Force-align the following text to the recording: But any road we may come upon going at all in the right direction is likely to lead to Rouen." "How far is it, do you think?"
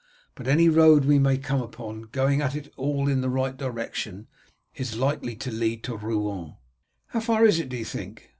But 0.33 0.47
any 0.47 0.67
road 0.67 1.05
we 1.05 1.19
may 1.19 1.37
come 1.37 1.61
upon 1.61 2.09
going 2.11 2.41
at 2.41 2.67
all 2.75 3.07
in 3.07 3.21
the 3.21 3.29
right 3.29 3.55
direction 3.55 4.25
is 4.73 4.97
likely 4.97 5.35
to 5.35 5.51
lead 5.51 5.83
to 5.83 5.95
Rouen." 5.95 6.55
"How 7.09 7.19
far 7.19 7.45
is 7.45 7.59
it, 7.59 7.69
do 7.69 7.77
you 7.77 7.85
think?" 7.85 8.29